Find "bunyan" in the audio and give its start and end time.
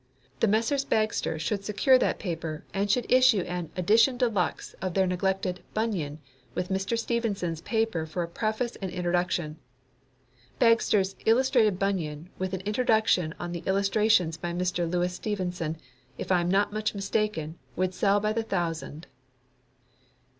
5.75-6.17, 11.77-12.29